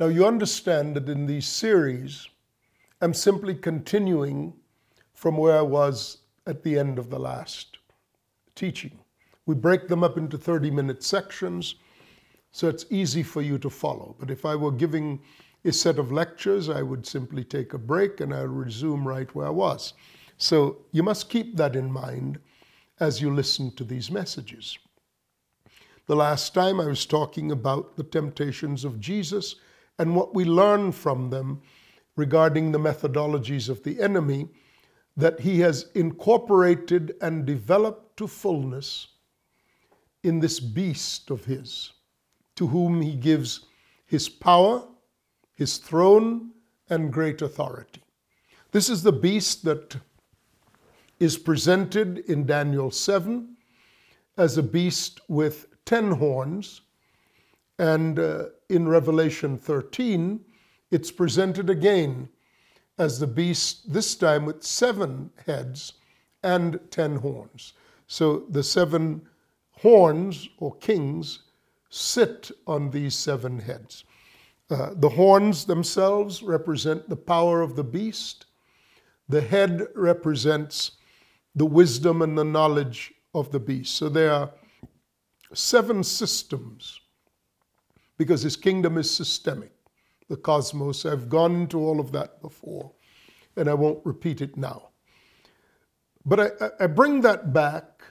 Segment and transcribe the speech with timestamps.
[0.00, 2.26] Now, you understand that in these series,
[3.02, 4.54] I'm simply continuing
[5.12, 7.76] from where I was at the end of the last
[8.54, 8.98] teaching.
[9.44, 11.74] We break them up into 30 minute sections
[12.50, 14.16] so it's easy for you to follow.
[14.18, 15.20] But if I were giving
[15.66, 19.48] a set of lectures, I would simply take a break and I'll resume right where
[19.48, 19.92] I was.
[20.38, 22.40] So you must keep that in mind
[23.00, 24.78] as you listen to these messages.
[26.06, 29.56] The last time I was talking about the temptations of Jesus
[30.00, 31.60] and what we learn from them
[32.16, 34.48] regarding the methodologies of the enemy
[35.14, 39.08] that he has incorporated and developed to fullness
[40.22, 41.92] in this beast of his,
[42.56, 43.66] to whom he gives
[44.06, 44.82] his power,
[45.52, 46.50] his throne,
[46.88, 48.02] and great authority.
[48.72, 49.96] This is the beast that
[51.18, 53.54] is presented in Daniel 7
[54.38, 56.80] as a beast with ten horns,
[57.80, 60.38] and uh, in Revelation 13,
[60.90, 62.28] it's presented again
[62.98, 65.94] as the beast, this time with seven heads
[66.42, 67.72] and ten horns.
[68.06, 69.22] So the seven
[69.70, 71.38] horns or kings
[71.88, 74.04] sit on these seven heads.
[74.68, 78.44] Uh, the horns themselves represent the power of the beast.
[79.30, 80.92] The head represents
[81.54, 83.96] the wisdom and the knowledge of the beast.
[83.96, 84.50] So there are
[85.54, 87.00] seven systems
[88.20, 89.72] because his kingdom is systemic,
[90.28, 91.06] the cosmos.
[91.06, 92.92] I've gone into all of that before,
[93.56, 94.90] and I won't repeat it now.
[96.26, 98.02] But I, I bring that back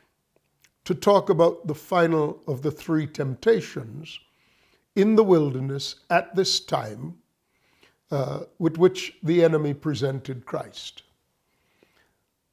[0.86, 4.20] to talk about the final of the three temptations
[4.96, 7.20] in the wilderness at this time
[8.10, 11.04] uh, with which the enemy presented Christ.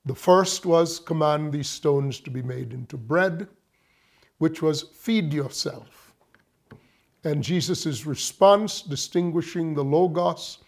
[0.05, 3.49] The first was command these stones to be made into bread,
[4.37, 6.06] which was feed yourself.
[7.25, 10.59] And Jesus' response, distinguishing the Logos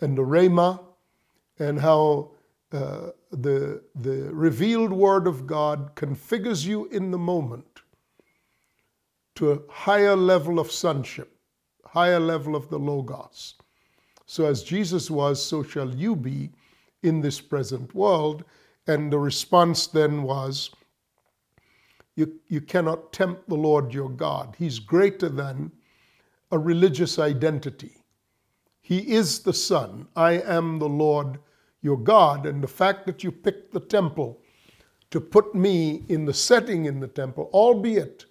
[0.00, 0.80] and the Rhema,
[1.58, 2.30] and how
[2.72, 7.64] uh, the, the revealed Word of God configures you in the moment
[9.36, 11.36] to a higher level of sonship,
[11.86, 13.54] higher level of the Logos.
[14.26, 16.50] So, as Jesus was, so shall you be
[17.02, 18.44] in this present world.
[18.86, 20.70] And the response then was,
[22.16, 24.56] you, you cannot tempt the Lord your God.
[24.58, 25.70] He's greater than
[26.50, 27.96] a religious identity.
[28.80, 30.08] He is the Son.
[30.16, 31.38] I am the Lord
[31.82, 32.46] your God.
[32.46, 34.40] And the fact that you picked the temple
[35.10, 38.24] to put me in the setting in the temple, albeit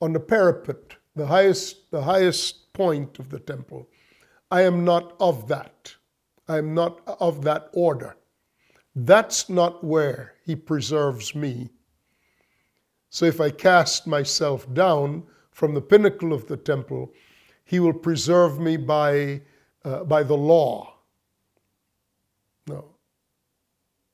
[0.00, 3.88] on the parapet, the highest, the highest point of the temple,
[4.50, 5.94] I am not of that.
[6.48, 8.16] I am not of that order.
[8.94, 11.70] That's not where he preserves me.
[13.10, 15.24] So if I cast myself down
[15.58, 17.12] from the pinnacle of the temple,
[17.64, 19.40] he will preserve me by,
[19.84, 20.94] uh, by the law
[22.68, 22.84] no.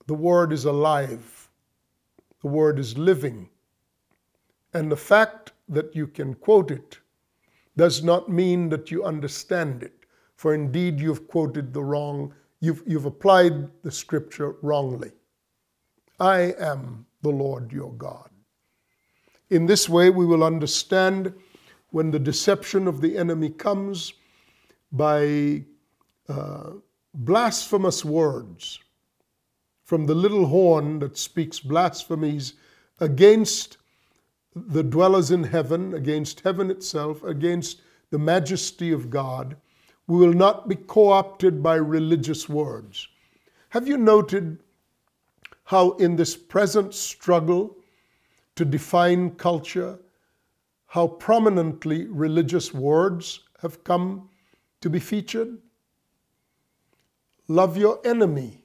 [0.06, 1.50] The Word is alive,
[2.40, 3.50] the Word is living.
[4.72, 6.98] And the fact that you can quote it
[7.76, 10.06] does not mean that you understand it,
[10.36, 15.12] for indeed you've quoted the wrong, you've, you've applied the scripture wrongly.
[16.18, 18.30] I am the Lord your God.
[19.54, 21.32] In this way, we will understand
[21.90, 24.14] when the deception of the enemy comes
[24.90, 25.62] by
[26.28, 26.70] uh,
[27.14, 28.80] blasphemous words
[29.84, 32.54] from the little horn that speaks blasphemies
[32.98, 33.76] against
[34.56, 39.56] the dwellers in heaven, against heaven itself, against the majesty of God.
[40.08, 43.06] We will not be co opted by religious words.
[43.68, 44.58] Have you noted
[45.62, 47.76] how, in this present struggle
[48.56, 49.98] to define culture,
[50.86, 54.28] how prominently religious words have come
[54.80, 55.58] to be featured?
[57.48, 58.62] Love your enemy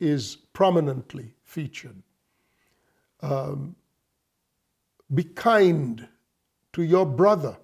[0.00, 2.02] is prominently featured.
[3.20, 3.76] Um,
[5.14, 6.06] be kind
[6.72, 7.56] to your brother,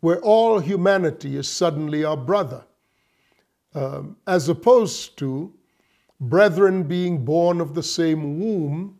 [0.00, 2.64] where all humanity is suddenly our brother,
[3.74, 5.52] um, as opposed to
[6.20, 8.98] brethren being born of the same womb,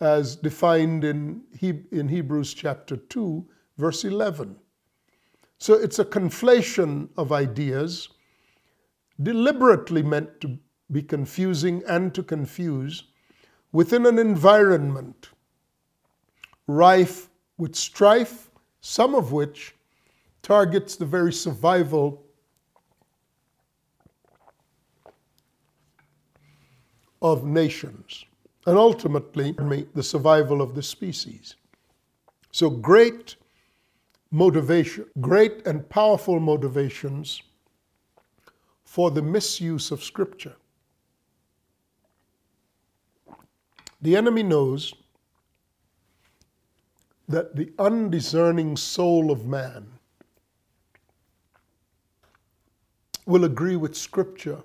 [0.00, 3.46] as defined in, he- in Hebrews chapter 2,
[3.78, 4.56] verse 11.
[5.58, 8.10] So it's a conflation of ideas
[9.22, 10.58] deliberately meant to
[10.92, 13.04] be confusing and to confuse
[13.72, 15.30] within an environment
[16.66, 17.28] rife
[17.58, 18.50] with strife,
[18.80, 19.74] some of which
[20.42, 22.22] targets the very survival
[27.22, 28.26] of nations
[28.66, 29.54] and ultimately
[29.94, 31.54] the survival of the species.
[32.50, 33.36] So, great
[34.30, 37.42] motivation, great and powerful motivations
[38.84, 40.56] for the misuse of Scripture.
[44.02, 44.94] The enemy knows
[47.28, 49.86] that the undiscerning soul of man
[53.26, 54.62] will agree with Scripture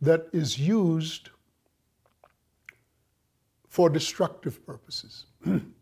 [0.00, 1.28] that is used
[3.70, 5.26] for destructive purposes.
[5.44, 5.72] and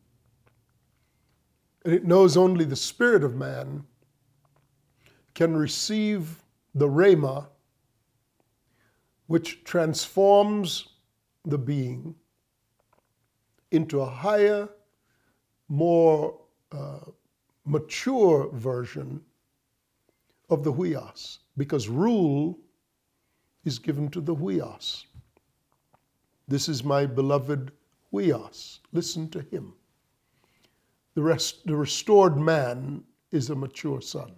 [1.84, 3.82] it knows only the spirit of man
[5.34, 6.44] can receive
[6.74, 7.46] the Rhema,
[9.26, 10.88] which transforms
[11.46, 12.14] the being
[13.70, 14.68] into a higher,
[15.68, 16.38] more
[16.72, 17.00] uh,
[17.64, 19.22] mature version
[20.50, 22.58] of the huios, because rule
[23.64, 25.04] is given to the huios.
[26.48, 27.72] This is my beloved
[28.12, 28.80] huios.
[28.92, 29.74] Listen to him.
[31.14, 34.32] The, rest, the restored man is a mature son.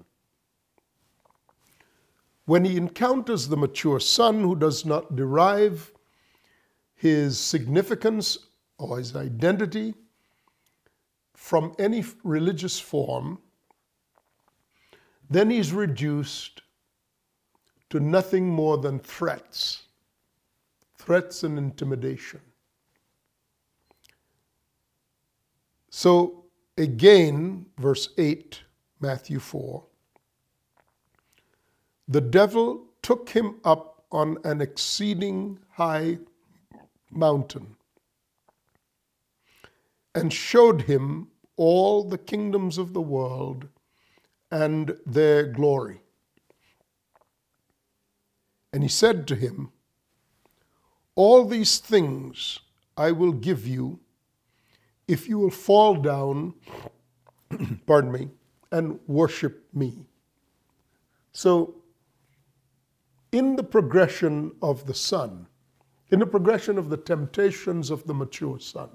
[2.47, 5.93] When he encounters the mature son who does not derive
[6.95, 8.39] his significance
[8.79, 9.95] or his identity
[11.35, 13.39] from any religious form,
[15.31, 16.63] then he's reduced
[17.91, 19.85] to nothing more than threats,
[20.97, 22.41] threats and intimidation.
[25.91, 26.45] So,
[26.79, 28.63] again, verse 8,
[29.01, 29.85] Matthew 4
[32.11, 36.19] the devil took him up on an exceeding high
[37.09, 37.77] mountain
[40.13, 43.69] and showed him all the kingdoms of the world
[44.51, 46.01] and their glory.
[48.73, 49.71] And he said to him,
[51.15, 52.59] All these things
[52.97, 54.01] I will give you
[55.11, 56.55] if you will fall down,
[57.87, 58.29] pardon me,
[58.71, 60.07] and worship me.
[61.33, 61.75] So,
[63.33, 65.49] in the progression of the son,
[66.12, 68.89] in the progression of the temptations of the mature son,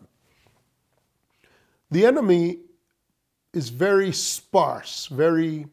[1.92, 2.60] the enemy
[3.52, 5.68] is very sparse, very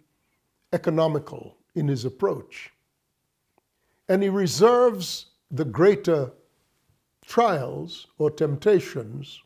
[0.73, 2.73] economical in his approach.
[4.09, 6.33] And he reserves the greater
[7.25, 9.41] trials or temptations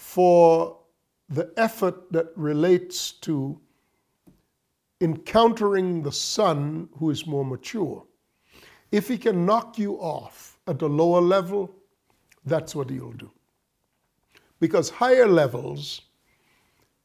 [0.00, 0.78] for
[1.28, 3.60] the effort that relates to
[5.02, 8.02] encountering the son who is more mature.
[8.90, 11.70] If he can knock you off at a lower level,
[12.46, 13.30] that's what he'll do.
[14.58, 16.00] Because higher levels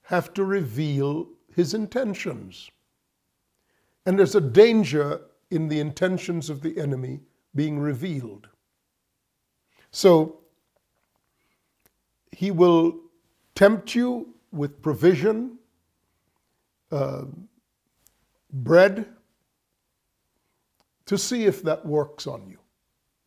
[0.04, 2.72] have to reveal his intentions.
[4.06, 5.20] And there's a danger
[5.52, 7.20] in the intentions of the enemy
[7.56, 8.48] being revealed.
[9.92, 10.45] So
[12.36, 13.00] he will
[13.56, 15.58] tempt you with provision,
[16.92, 17.24] uh,
[18.52, 19.06] bread,
[21.06, 22.58] to see if that works on you.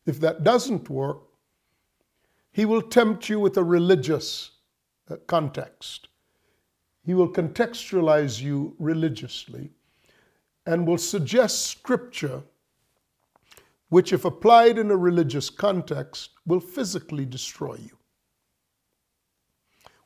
[0.04, 1.18] If that doesn't work,
[2.52, 4.50] he will tempt you with a religious
[5.10, 6.08] uh, context.
[7.04, 9.70] He will contextualize you religiously
[10.66, 12.42] and will suggest scripture
[13.88, 17.97] which, if applied in a religious context, will physically destroy you.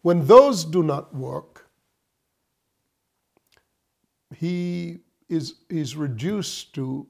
[0.03, 1.67] When those do not work,
[4.37, 4.99] he
[5.29, 7.07] is, is reduced to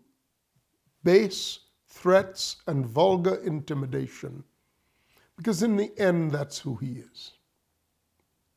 [1.03, 4.45] base threats and vulgar intimidation
[5.37, 7.33] because, in the end, that's who he is.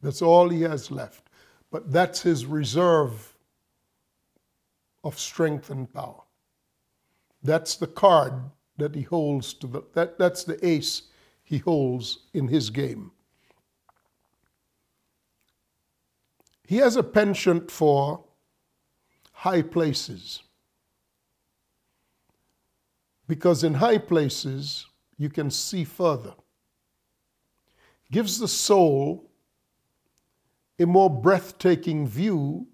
[0.02, 1.30] That's all he has left.
[1.72, 3.36] But that's his reserve
[5.04, 6.22] of strength and power.
[7.44, 8.34] That's the card
[8.78, 11.04] that he holds to the that, that's the ace
[11.44, 13.12] he holds in his game.
[16.68, 18.24] He has a penchant for
[19.32, 20.42] high places.
[23.28, 26.34] Because in high places, you can see further.
[28.12, 29.30] Gives the soul
[30.80, 32.68] a more breathtaking view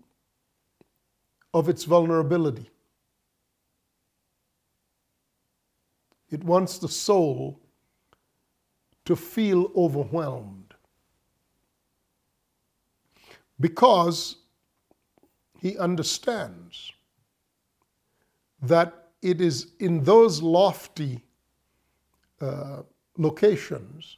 [1.53, 2.69] of its vulnerability.
[6.29, 7.59] It wants the soul
[9.05, 10.70] to feel overwhelmed.
[13.61, 14.37] Because
[15.59, 16.91] he understands
[18.61, 21.23] that it is in those lofty
[22.41, 22.81] uh,
[23.17, 24.17] locations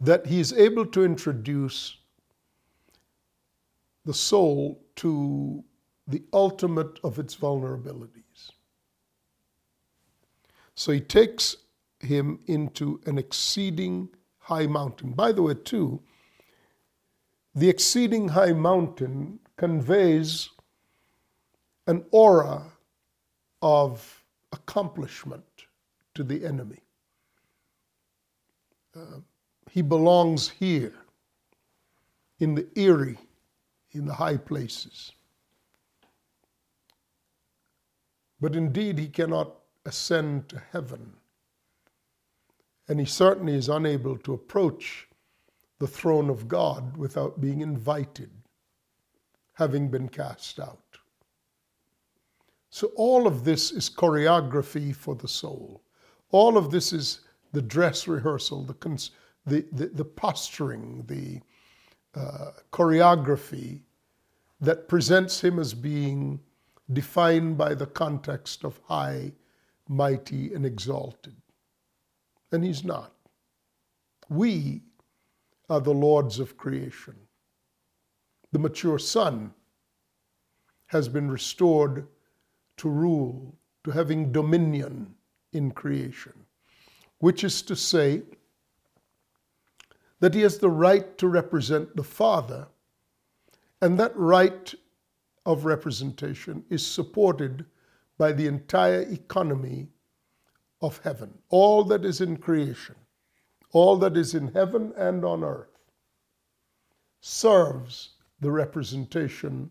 [0.00, 1.98] that he is able to introduce
[4.06, 5.62] the soul to
[6.08, 8.50] the ultimate of its vulnerabilities.
[10.74, 11.56] So he takes
[12.00, 14.08] him into an exceeding
[14.38, 15.12] high mountain.
[15.12, 16.00] By the way, too,
[17.54, 20.50] the exceeding high mountain conveys
[21.86, 22.62] an aura
[23.62, 25.44] of accomplishment
[26.14, 26.80] to the enemy.
[28.96, 29.20] Uh,
[29.70, 30.94] he belongs here
[32.38, 33.18] in the eyrie,
[33.92, 35.12] in the high places.
[38.40, 39.52] But indeed, he cannot
[39.84, 41.12] ascend to heaven.
[42.88, 45.06] And he certainly is unable to approach
[45.80, 48.30] the throne of God without being invited,
[49.54, 50.78] having been cast out.
[52.68, 55.82] So, all of this is choreography for the soul.
[56.30, 57.22] All of this is
[57.52, 59.10] the dress rehearsal, the, cons-
[59.46, 61.40] the, the, the, posturing, the
[62.14, 63.80] uh, choreography
[64.60, 66.38] that presents him as being
[66.92, 69.32] defined by the context of high,
[69.88, 71.34] mighty, and exalted.
[72.52, 73.12] And he's not.
[74.28, 74.82] We
[75.70, 77.14] are the lords of creation.
[78.52, 79.54] The mature son
[80.86, 82.06] has been restored
[82.78, 85.14] to rule, to having dominion
[85.52, 86.32] in creation,
[87.18, 88.22] which is to say
[90.18, 92.66] that he has the right to represent the Father,
[93.80, 94.74] and that right
[95.46, 97.64] of representation is supported
[98.18, 99.88] by the entire economy
[100.82, 101.32] of heaven.
[101.48, 102.96] All that is in creation,
[103.72, 105.68] all that is in heaven and on earth,
[107.20, 108.10] serves
[108.40, 109.70] the representation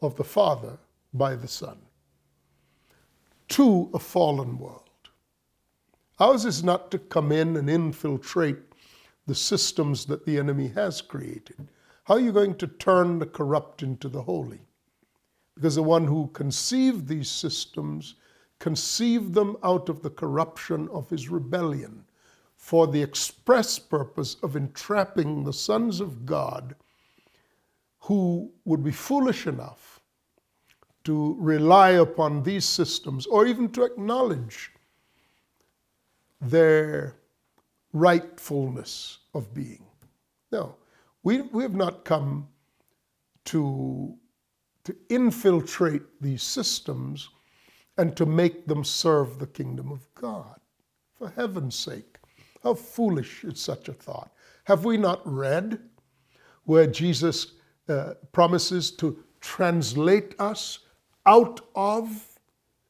[0.00, 0.78] of the Father
[1.14, 1.78] by the Son
[3.48, 4.88] to a fallen world.
[6.18, 8.58] Ours is not to come in and infiltrate
[9.26, 11.68] the systems that the enemy has created.
[12.04, 14.60] How are you going to turn the corrupt into the holy?
[15.54, 18.14] Because the one who conceived these systems
[18.58, 22.04] conceived them out of the corruption of his rebellion
[22.62, 26.76] for the express purpose of entrapping the sons of God
[27.98, 29.98] who would be foolish enough
[31.02, 34.70] to rely upon these systems or even to acknowledge
[36.40, 37.16] their
[37.92, 39.84] rightfulness of being.
[40.52, 40.76] No,
[41.24, 42.46] we, we have not come
[43.46, 44.14] to,
[44.84, 47.28] to infiltrate these systems
[47.98, 50.60] and to make them serve the kingdom of God.
[51.18, 52.11] For heaven's sake,
[52.62, 54.32] how foolish is such a thought?
[54.64, 55.80] Have we not read
[56.64, 57.54] where Jesus
[57.88, 60.80] uh, promises to translate us
[61.26, 62.38] out of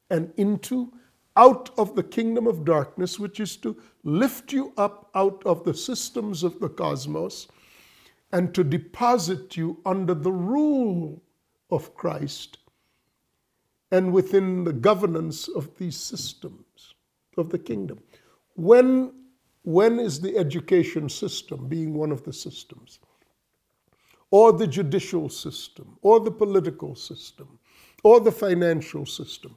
[0.09, 0.93] and into,
[1.35, 5.73] out of the kingdom of darkness, which is to lift you up out of the
[5.73, 7.47] systems of the cosmos
[8.31, 11.21] and to deposit you under the rule
[11.71, 12.59] of Christ
[13.91, 16.93] and within the governance of these systems
[17.37, 17.99] of the kingdom.
[18.55, 19.13] When,
[19.63, 22.99] when is the education system being one of the systems?
[24.31, 27.59] Or the judicial system, or the political system,
[28.03, 29.55] or the financial system?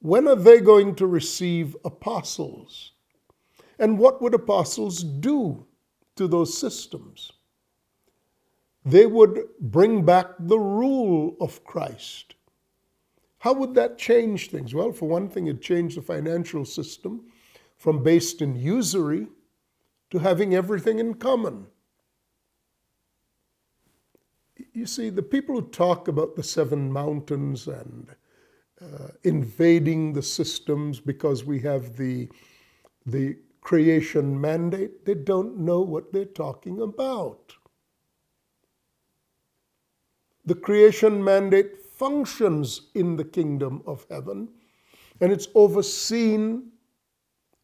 [0.00, 2.92] When are they going to receive apostles?
[3.78, 5.66] And what would apostles do
[6.16, 7.32] to those systems?
[8.84, 12.34] They would bring back the rule of Christ
[13.42, 14.72] how would that change things?
[14.72, 17.24] Well, for one thing, it changed the financial system
[17.82, 19.26] from based in usury
[20.08, 21.66] to having everything in common.
[24.72, 28.14] You see, the people who talk about the seven mountains and
[28.80, 32.28] uh, invading the systems because we have the,
[33.04, 37.52] the creation mandate, they don't know what they're talking about.
[40.44, 44.50] The creation mandate functions in the kingdom of heaven,
[45.20, 46.71] and it's overseen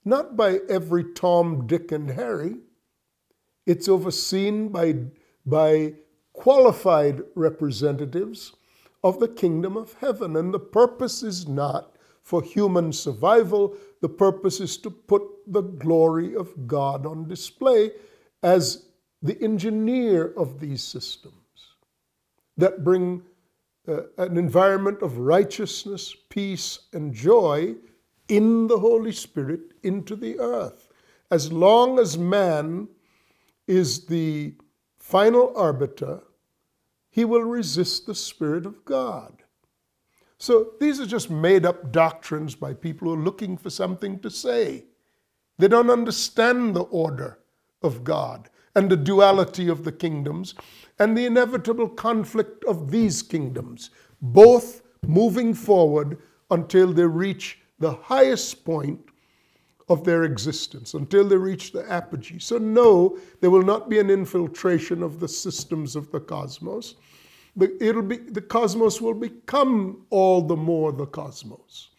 [0.08, 2.56] not by every Tom, Dick, and Harry.
[3.66, 4.94] It's overseen by,
[5.44, 5.94] by
[6.32, 8.54] qualified representatives
[9.04, 10.36] of the kingdom of heaven.
[10.36, 16.36] And the purpose is not for human survival, the purpose is to put the glory
[16.36, 17.92] of God on display
[18.42, 18.86] as
[19.22, 21.34] the engineer of these systems
[22.58, 23.22] that bring
[23.88, 27.74] uh, an environment of righteousness, peace, and joy
[28.28, 30.88] in the Holy Spirit into the earth.
[31.30, 32.88] As long as man
[33.66, 34.54] is the
[34.99, 36.20] final arbiter,
[37.11, 39.42] he will resist the Spirit of God.
[40.38, 44.30] So these are just made up doctrines by people who are looking for something to
[44.30, 44.85] say.
[45.58, 47.40] They don't understand the order
[47.82, 50.54] of God and the duality of the kingdoms
[51.00, 53.90] and the inevitable conflict of these kingdoms,
[54.23, 56.18] both moving forward
[56.50, 59.00] until they reach the highest point
[59.88, 62.38] of their existence until they reach the apogee.
[62.38, 66.97] So, no, there will not be an infiltration of the systems of the cosmos.
[67.80, 71.90] It'll be, the cosmos will become all the more the cosmos.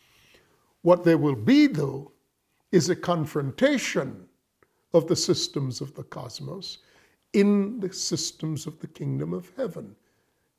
[0.83, 2.11] What there will be, though,
[2.71, 4.27] is a confrontation
[4.93, 6.79] of the systems of the cosmos
[7.33, 9.95] in the systems of the kingdom of heaven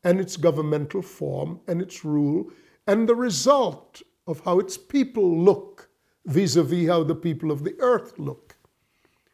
[0.05, 2.51] and its governmental form and its rule
[2.87, 5.89] and the result of how its people look
[6.27, 8.57] vis a vis how the people of the earth look.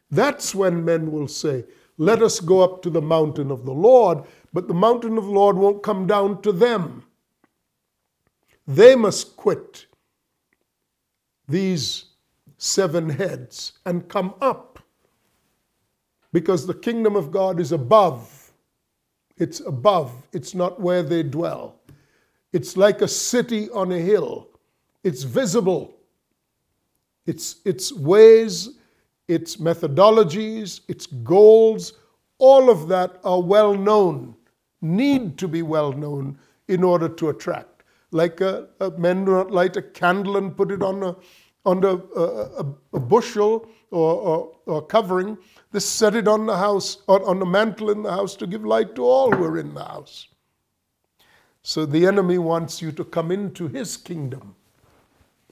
[0.09, 1.65] That's when men will say,
[1.97, 4.23] Let us go up to the mountain of the Lord,
[4.53, 7.03] but the mountain of the Lord won't come down to them.
[8.67, 9.87] They must quit
[11.47, 12.05] these
[12.57, 14.79] seven heads and come up
[16.33, 18.51] because the kingdom of God is above.
[19.37, 21.79] It's above, it's not where they dwell.
[22.53, 24.49] It's like a city on a hill,
[25.07, 25.95] it's visible.
[27.25, 28.77] Its, its ways,
[29.29, 31.93] its methodologies, its goals,
[32.39, 34.35] all of that are well known,
[34.81, 36.37] need to be well known
[36.67, 37.83] in order to attract.
[38.11, 41.15] Like a, a men do not light a candle and put it on a,
[41.65, 45.37] on a, a, a bushel or, or, or, covering.
[45.71, 48.65] They set it on the house, or on the mantle in the house to give
[48.65, 50.27] light to all who are in the house.
[51.61, 54.55] So the enemy wants you to come into his kingdom.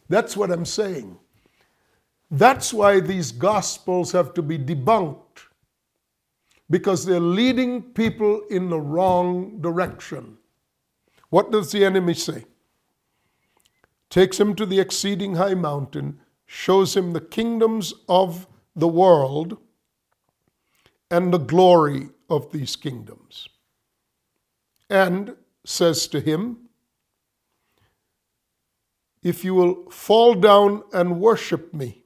[0.09, 1.17] That's what I'm saying.
[2.31, 5.47] That's why these gospels have to be debunked
[6.69, 10.37] because they're leading people in the wrong direction.
[11.29, 12.45] What does the enemy say?
[14.09, 19.57] Takes him to the exceeding high mountain, shows him the kingdoms of the world
[21.11, 23.47] and the glory of these kingdoms,
[24.89, 26.64] and says to him,
[29.25, 32.05] If you will fall down and worship me,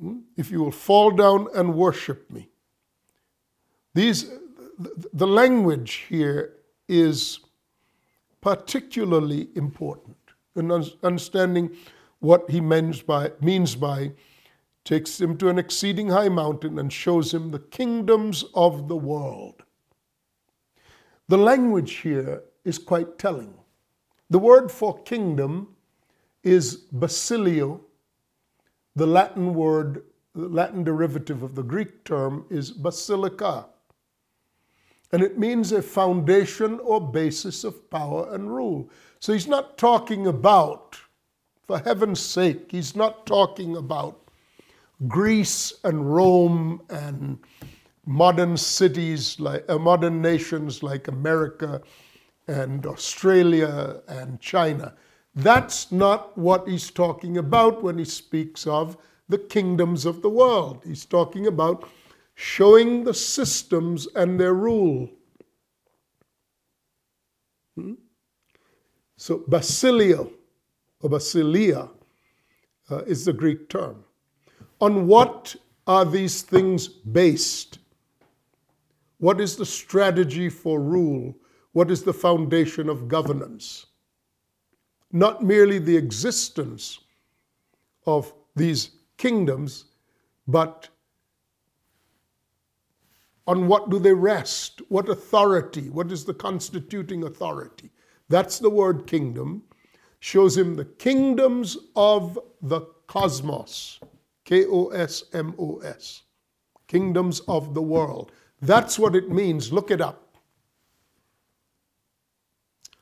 [0.00, 0.18] Hmm?
[0.36, 2.48] if you will fall down and worship me.
[3.94, 4.30] These,
[5.12, 6.54] the language here
[6.88, 7.40] is
[8.40, 10.16] particularly important
[10.54, 10.70] in
[11.02, 11.76] understanding
[12.20, 14.12] what he means by, means by
[14.84, 19.62] takes him to an exceeding high mountain and shows him the kingdoms of the world.
[21.26, 23.52] The language here is quite telling.
[24.30, 25.68] The word for kingdom
[26.42, 27.80] is basilio,
[28.94, 33.66] the Latin word, the Latin derivative of the Greek term is basilica.
[35.12, 38.90] And it means a foundation or basis of power and rule.
[39.20, 40.98] So he's not talking about,
[41.66, 44.20] for heaven's sake, he's not talking about
[45.06, 47.38] Greece and Rome and
[48.04, 51.80] modern cities like uh, modern nations like America
[52.48, 54.94] and Australia and China.
[55.34, 58.96] That's not what he's talking about when he speaks of
[59.28, 60.82] the kingdoms of the world.
[60.84, 61.88] He's talking about
[62.34, 65.10] showing the systems and their rule.
[67.76, 67.94] Hmm?
[69.16, 70.32] So, basilio
[71.00, 71.90] or basilia
[72.90, 74.04] uh, is the Greek term.
[74.80, 75.54] On what
[75.86, 77.78] are these things based?
[79.18, 81.34] What is the strategy for rule?
[81.72, 83.86] What is the foundation of governance?
[85.12, 87.00] not merely the existence
[88.06, 89.86] of these kingdoms,
[90.46, 90.88] but
[93.46, 94.82] on what do they rest?
[94.88, 95.88] What authority?
[95.88, 97.90] What is the constituting authority?
[98.28, 99.62] That's the word kingdom.
[100.20, 104.00] Shows him the kingdoms of the cosmos.
[104.44, 106.22] K O S M O S.
[106.88, 108.32] Kingdoms of the world.
[108.60, 109.72] That's what it means.
[109.72, 110.27] Look it up.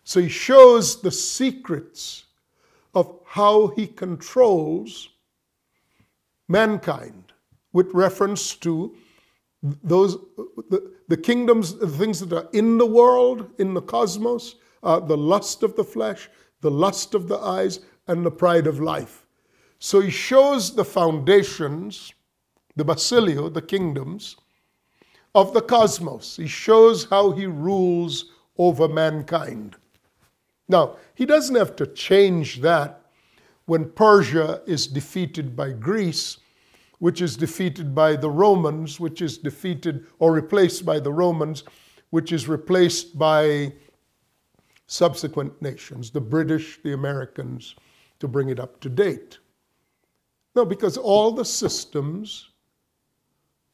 [0.06, 2.26] So he shows the secrets
[2.94, 5.08] of how he controls
[6.46, 7.32] mankind
[7.72, 8.94] with reference to
[9.62, 10.16] those
[10.70, 15.16] the, the kingdoms, the things that are in the world, in the cosmos, uh, the
[15.16, 19.26] lust of the flesh, the lust of the eyes, and the pride of life.
[19.80, 22.12] So he shows the foundations,
[22.76, 24.36] the basilio, the kingdoms
[25.34, 26.36] of the cosmos.
[26.36, 29.74] He shows how he rules over mankind.
[30.68, 33.02] Now, he doesn't have to change that
[33.66, 36.38] when Persia is defeated by Greece,
[36.98, 41.64] which is defeated by the Romans, which is defeated or replaced by the Romans,
[42.10, 43.72] which is replaced by
[44.86, 47.74] subsequent nations, the British, the Americans,
[48.18, 49.38] to bring it up to date.
[50.54, 52.50] No, because all the systems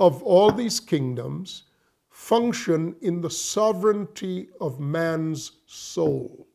[0.01, 1.65] of all these kingdoms
[2.11, 6.49] function in the sovereignty of man's soul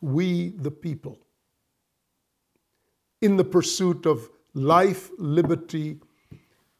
[0.00, 1.18] we the people.
[3.20, 5.98] in the pursuit of life, liberty,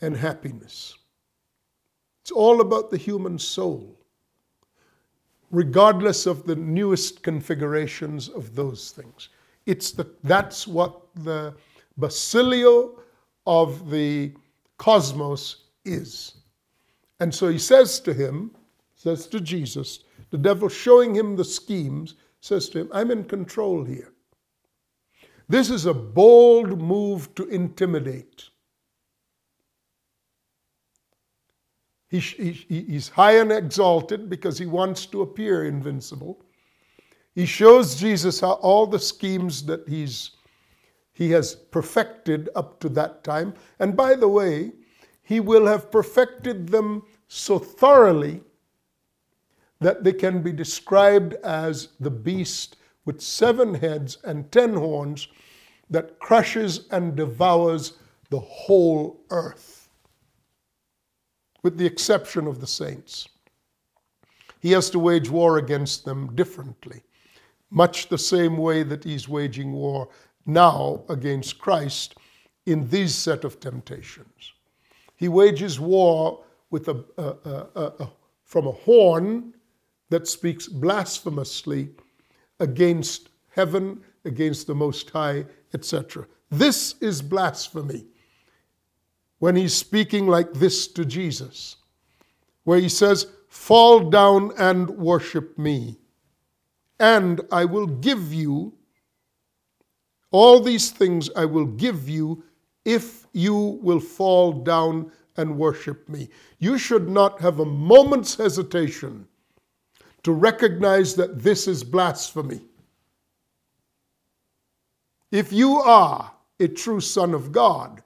[0.01, 0.97] and happiness.
[2.23, 3.99] It's all about the human soul,
[5.51, 9.29] regardless of the newest configurations of those things.
[9.67, 11.55] It's the, that's what the
[11.99, 12.99] basilio
[13.47, 14.33] of the
[14.79, 16.37] cosmos is.
[17.21, 18.53] And so he says to him,
[18.95, 23.85] says to Jesus, the devil showing him the schemes, says to him, I'm in control
[23.85, 24.13] here.
[25.49, 28.51] This is a bold move to intimidate.
[32.09, 36.43] He, he, he's high and exalted because he wants to appear invincible.
[37.35, 40.33] He shows Jesus how all the schemes that he's,
[41.13, 43.55] he has perfected up to that time.
[43.79, 44.73] And by the way,
[45.23, 48.41] he will have perfected them so thoroughly
[49.81, 55.29] that they can be described as the beast with seven heads and ten horns
[55.89, 57.95] that crushes and devours
[58.29, 59.89] the whole earth
[61.63, 63.29] with the exception of the saints.
[64.61, 67.03] He has to wage war against them differently,
[67.71, 70.09] much the same way that he's waging war
[70.47, 72.15] now against Christ
[72.67, 74.53] in these set of temptations.
[75.17, 78.11] He wages war with a, a, a,
[78.45, 79.55] from a horn
[80.11, 81.91] that speaks blasphemously
[82.59, 86.27] against heaven, against the Most High, etc.
[86.51, 88.07] This is blasphemy
[89.39, 91.77] when he's speaking like this to Jesus,
[92.65, 95.97] where he says, Fall down and worship me,
[97.01, 98.75] and I will give you
[100.31, 102.45] all these things, I will give you
[102.85, 106.29] if you will fall down and worship me.
[106.59, 109.27] You should not have a moment's hesitation
[110.23, 112.61] to recognize that this is blasphemy.
[115.31, 118.03] If you are a true son of God,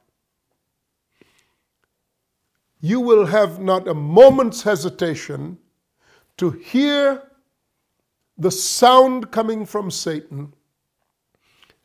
[2.81, 5.57] you will have not a moment's hesitation
[6.37, 7.22] to hear
[8.37, 10.53] the sound coming from Satan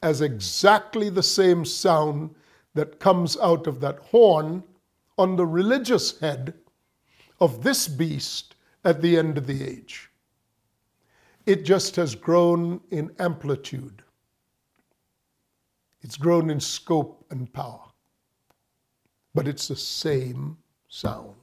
[0.02, 2.36] as exactly the same sound
[2.74, 4.64] that comes out of that horn
[5.18, 6.54] on the religious head
[7.40, 10.09] of this beast at the end of the age.
[11.50, 14.04] It just has grown in amplitude,
[16.04, 17.86] it's grown in scope and power,
[19.34, 20.60] but it's the same
[20.90, 21.34] sound.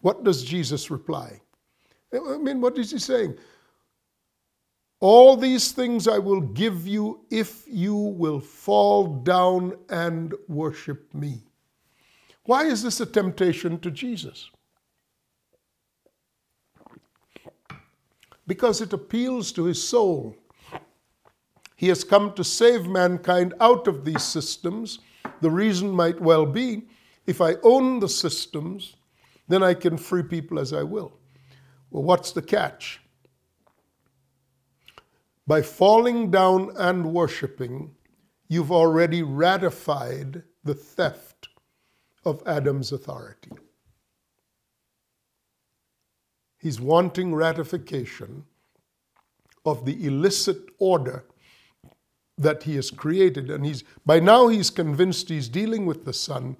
[0.00, 1.38] What does Jesus reply?
[2.14, 3.36] I mean, what is he saying?
[5.00, 11.42] All these things I will give you if you will fall down and worship me.
[12.44, 14.50] Why is this a temptation to Jesus?
[18.50, 20.34] Because it appeals to his soul.
[21.76, 24.98] He has come to save mankind out of these systems.
[25.40, 26.88] The reason might well be
[27.26, 28.96] if I own the systems,
[29.46, 31.12] then I can free people as I will.
[31.92, 33.00] Well, what's the catch?
[35.46, 37.94] By falling down and worshiping,
[38.48, 41.50] you've already ratified the theft
[42.24, 43.52] of Adam's authority.
[46.60, 48.44] He's wanting ratification
[49.64, 51.24] of the illicit order
[52.38, 53.50] that he has created.
[53.50, 56.56] And he's by now he's convinced he's dealing with the Son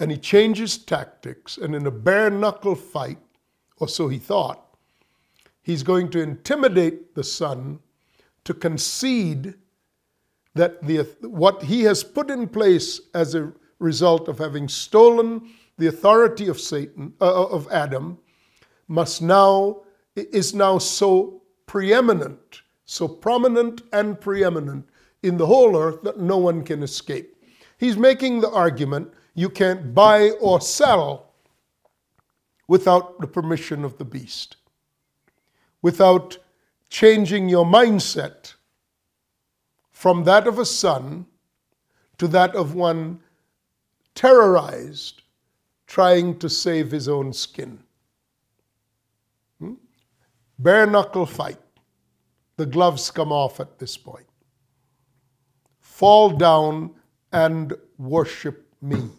[0.00, 3.18] and he changes tactics, and in a bare knuckle fight,
[3.78, 4.76] or so he thought,
[5.62, 7.80] he's going to intimidate the son
[8.44, 9.54] to concede
[10.54, 15.88] that the, what he has put in place as a result of having stolen the
[15.88, 18.18] authority of Satan, uh, of Adam,
[18.88, 19.82] must now,
[20.16, 24.88] is now so preeminent, so prominent and preeminent
[25.22, 27.44] in the whole earth that no one can escape.
[27.78, 31.32] He's making the argument you can't buy or sell
[32.66, 34.56] without the permission of the beast,
[35.82, 36.38] without
[36.90, 38.54] changing your mindset
[39.90, 41.26] from that of a son
[42.18, 43.20] to that of one
[44.14, 45.22] terrorized,
[45.86, 47.78] trying to save his own skin.
[50.58, 51.58] Bare knuckle fight.
[52.56, 54.26] The gloves come off at this point.
[55.80, 56.94] Fall down
[57.32, 59.10] and worship me.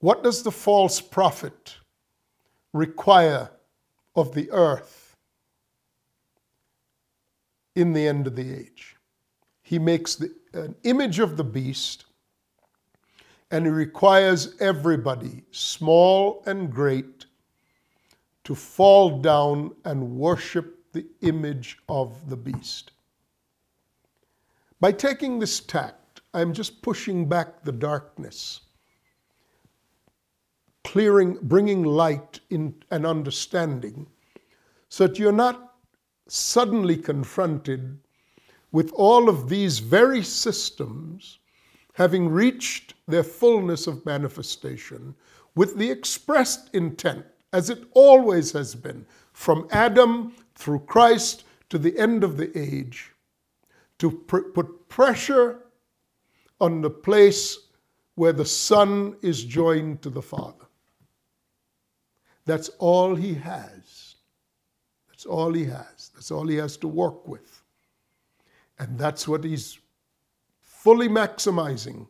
[0.00, 1.76] What does the false prophet
[2.72, 3.50] require
[4.16, 5.16] of the earth
[7.74, 8.96] in the end of the age?
[9.62, 12.06] He makes the, an image of the beast
[13.50, 17.26] and he requires everybody, small and great,
[18.44, 22.92] to fall down and worship the image of the beast.
[24.80, 28.60] By taking this tact, I'm just pushing back the darkness,
[30.84, 34.06] clearing, bringing light in and understanding,
[34.88, 35.74] so that you're not
[36.28, 37.98] suddenly confronted
[38.72, 41.40] with all of these very systems
[41.94, 45.14] having reached their fullness of manifestation
[45.54, 51.96] with the expressed intent, as it always has been, from Adam through Christ to the
[51.98, 53.12] end of the age,
[53.98, 55.60] to pr- put pressure
[56.60, 57.58] on the place
[58.14, 60.66] where the Son is joined to the Father.
[62.44, 64.16] That's all he has.
[65.08, 66.10] That's all he has.
[66.14, 67.62] That's all he has to work with.
[68.78, 69.78] And that's what he's
[70.60, 72.06] fully maximizing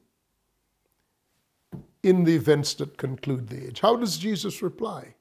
[2.03, 3.81] in the events that conclude the age.
[3.81, 5.15] How does Jesus reply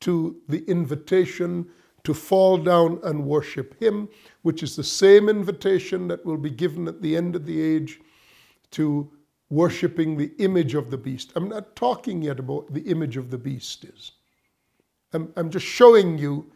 [0.00, 1.66] to the invitation
[2.04, 4.08] to fall down and worship Him,
[4.42, 8.00] which is the same invitation that will be given at the end of the age
[8.72, 9.10] to
[9.50, 11.32] worshiping the image of the beast?
[11.36, 14.12] I'm not talking yet about the image of the beast is.
[15.12, 16.50] I'm, I'm just showing you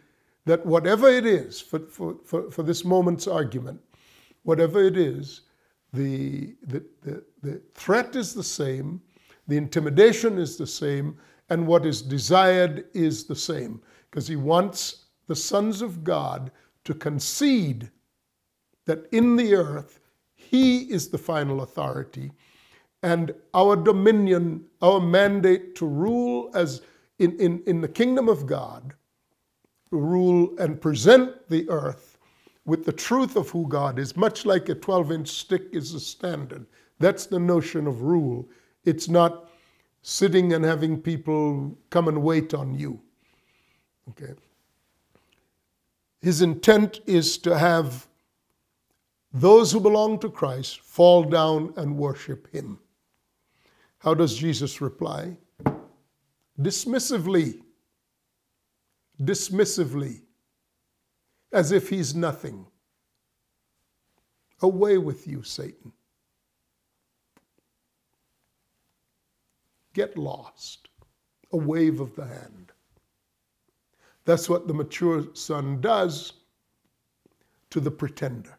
[0.45, 3.79] that whatever it is, for, for, for, for this moment's argument,
[4.43, 5.41] whatever it is,
[5.93, 9.01] the, the, the, the threat is the same,
[9.47, 11.17] the intimidation is the same,
[11.49, 13.81] and what is desired is the same.
[14.09, 16.51] Because he wants the sons of God
[16.85, 17.89] to concede
[18.85, 19.99] that in the earth,
[20.35, 22.31] he is the final authority,
[23.03, 26.81] and our dominion, our mandate to rule as
[27.19, 28.93] in, in, in the kingdom of God,
[29.91, 32.17] rule and present the earth
[32.65, 35.99] with the truth of who God is, much like a 12 inch stick is a
[35.99, 36.65] standard.
[36.99, 38.49] That's the notion of rule.
[38.85, 39.49] It's not
[40.07, 43.01] sitting and having people come and wait on you.
[44.09, 44.33] Okay.
[46.21, 48.07] His intent is to have
[49.33, 52.77] those who belong to Christ fall down and worship him.
[53.97, 55.37] How does Jesus reply?
[56.61, 57.61] Dismissively.
[59.19, 60.21] Dismissively
[61.51, 62.67] as if he's nothing.
[64.61, 65.91] Away with you, Satan.
[69.95, 70.89] Get lost.
[71.53, 72.73] A wave of the hand.
[74.25, 76.33] That's what the mature son does
[77.69, 78.57] to the pretender.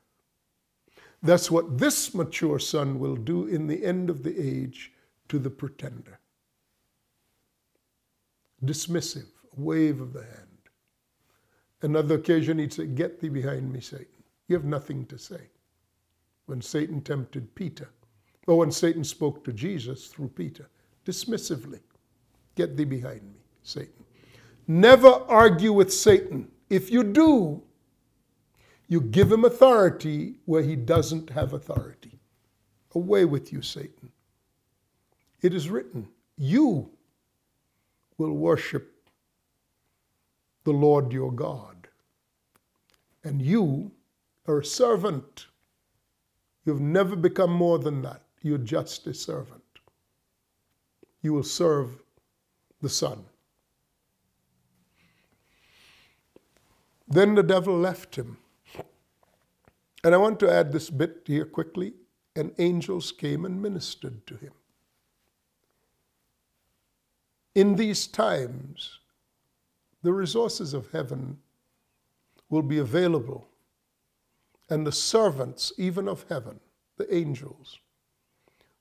[1.22, 4.92] That's what this mature son will do in the end of the age
[5.28, 6.18] to the pretender.
[8.64, 10.70] Dismissive, a wave of the hand.
[11.82, 14.22] Another occasion, he'd say, Get thee behind me, Satan.
[14.48, 15.50] You have nothing to say.
[16.46, 17.90] When Satan tempted Peter,
[18.46, 20.68] or when Satan spoke to Jesus through Peter,
[21.06, 21.80] dismissively,
[22.56, 24.04] Get thee behind me, Satan.
[24.66, 26.50] Never argue with Satan.
[26.70, 27.62] If you do,
[28.88, 32.18] you give him authority where he doesn't have authority.
[32.94, 34.10] Away with you, Satan.
[35.42, 36.90] It is written, You
[38.16, 39.10] will worship
[40.64, 41.88] the Lord your God.
[43.22, 43.92] And you
[44.46, 45.46] are a servant.
[46.64, 48.22] You've never become more than that.
[48.42, 49.62] You're just a servant.
[51.26, 52.04] You will serve
[52.80, 53.24] the Son.
[57.08, 58.38] Then the devil left him.
[60.04, 61.94] And I want to add this bit here quickly.
[62.36, 64.52] And angels came and ministered to him.
[67.56, 69.00] In these times,
[70.04, 71.38] the resources of heaven
[72.50, 73.48] will be available.
[74.70, 76.60] And the servants, even of heaven,
[76.98, 77.80] the angels,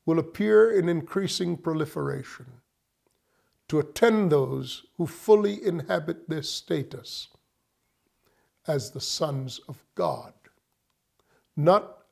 [0.06, 2.46] will appear in increasing proliferation
[3.68, 7.30] to attend those who fully inhabit their status
[8.68, 10.34] as the sons of God.
[11.56, 12.04] Not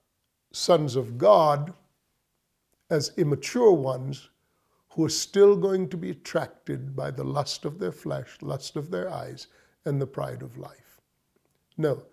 [0.51, 1.73] sons of God
[2.89, 4.29] as immature ones
[4.89, 8.91] who are still going to be attracted by the lust of their flesh, lust of
[8.91, 9.47] their eyes,
[9.85, 11.01] and the pride of life.
[11.77, 12.03] No.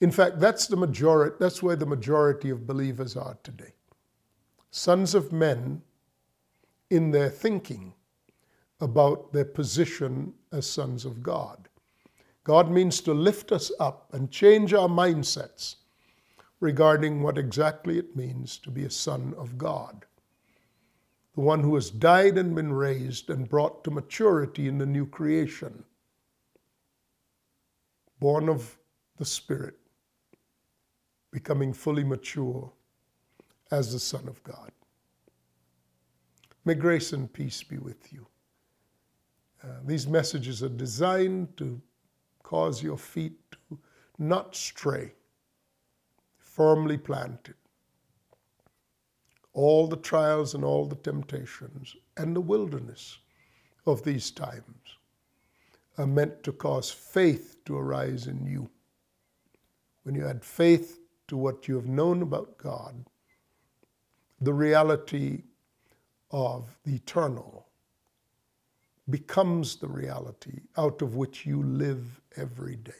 [0.00, 3.74] In fact, that's the majority, that's where the majority of believers are today.
[4.70, 5.82] Sons of men
[6.90, 7.94] in their thinking
[8.80, 11.68] about their position as sons of God.
[12.44, 15.76] God means to lift us up and change our mindsets
[16.60, 20.06] regarding what exactly it means to be a son of God
[21.38, 25.06] the one who has died and been raised and brought to maturity in the new
[25.06, 25.84] creation,
[28.18, 28.76] born of
[29.18, 29.76] the Spirit,
[31.30, 32.72] becoming fully mature
[33.70, 34.70] as the Son of God.
[36.64, 38.26] May grace and peace be with you.
[39.62, 41.80] Uh, these messages are designed to
[42.42, 43.78] cause your feet to
[44.18, 45.12] not stray,
[46.38, 47.54] firmly planted
[49.58, 53.18] all the trials and all the temptations and the wilderness
[53.86, 54.98] of these times
[55.96, 58.70] are meant to cause faith to arise in you.
[60.04, 63.04] When you add faith to what you have known about God,
[64.40, 65.42] the reality
[66.30, 67.66] of the eternal
[69.10, 72.92] becomes the reality out of which you live every day.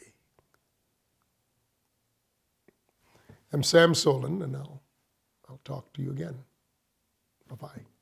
[3.52, 4.82] I'm Sam Soleyn, and I'll,
[5.48, 6.36] I'll talk to you again.
[7.48, 7.97] Bye bye.